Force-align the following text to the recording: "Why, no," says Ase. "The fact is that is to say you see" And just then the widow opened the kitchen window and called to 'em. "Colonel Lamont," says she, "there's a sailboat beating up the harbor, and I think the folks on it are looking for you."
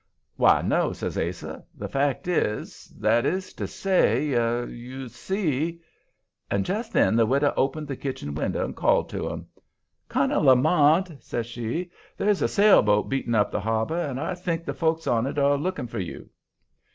"Why, 0.35 0.63
no," 0.63 0.93
says 0.93 1.15
Ase. 1.15 1.45
"The 1.77 1.87
fact 1.87 2.27
is 2.27 2.85
that 2.97 3.23
is 3.23 3.53
to 3.53 3.67
say 3.67 4.25
you 4.73 5.07
see" 5.09 5.79
And 6.49 6.65
just 6.65 6.91
then 6.91 7.15
the 7.15 7.27
widow 7.27 7.53
opened 7.55 7.87
the 7.87 7.95
kitchen 7.95 8.33
window 8.33 8.65
and 8.65 8.75
called 8.75 9.09
to 9.09 9.29
'em. 9.31 9.45
"Colonel 10.09 10.41
Lamont," 10.45 11.11
says 11.23 11.45
she, 11.45 11.91
"there's 12.17 12.41
a 12.41 12.47
sailboat 12.47 13.09
beating 13.09 13.35
up 13.35 13.51
the 13.51 13.59
harbor, 13.59 13.95
and 14.01 14.19
I 14.19 14.33
think 14.33 14.65
the 14.65 14.73
folks 14.73 15.05
on 15.05 15.27
it 15.27 15.37
are 15.37 15.55
looking 15.55 15.85
for 15.85 15.99
you." 15.99 16.31